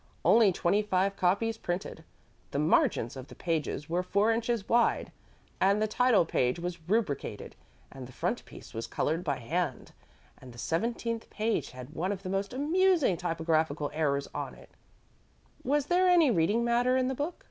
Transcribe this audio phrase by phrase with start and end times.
[0.25, 2.03] Only twenty five copies printed.
[2.49, 5.11] The margins of the pages were four inches wide,
[5.59, 7.55] and the title page was rubricated;
[7.95, 9.91] the frontispiece was colored by hand,
[10.39, 14.71] and the seventeenth page had one of the most amusing typographical errors on it"
[15.63, 17.35] "Was there any reading matter in the book?"